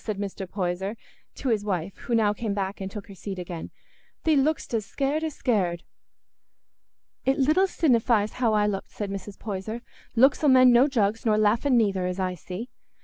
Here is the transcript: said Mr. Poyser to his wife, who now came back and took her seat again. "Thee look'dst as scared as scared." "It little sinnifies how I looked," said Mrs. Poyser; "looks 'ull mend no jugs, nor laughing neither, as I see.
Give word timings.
said 0.03 0.17
Mr. 0.17 0.49
Poyser 0.49 0.97
to 1.35 1.49
his 1.49 1.63
wife, 1.63 1.95
who 1.97 2.15
now 2.15 2.33
came 2.33 2.55
back 2.55 2.81
and 2.81 2.89
took 2.89 3.05
her 3.07 3.13
seat 3.13 3.37
again. 3.37 3.69
"Thee 4.23 4.35
look'dst 4.35 4.73
as 4.73 4.83
scared 4.83 5.23
as 5.23 5.35
scared." 5.35 5.83
"It 7.23 7.37
little 7.37 7.67
sinnifies 7.67 8.33
how 8.41 8.53
I 8.55 8.65
looked," 8.65 8.89
said 8.89 9.11
Mrs. 9.11 9.37
Poyser; 9.37 9.83
"looks 10.15 10.43
'ull 10.43 10.49
mend 10.49 10.73
no 10.73 10.87
jugs, 10.87 11.23
nor 11.23 11.37
laughing 11.37 11.77
neither, 11.77 12.07
as 12.07 12.19
I 12.19 12.33
see. 12.33 12.71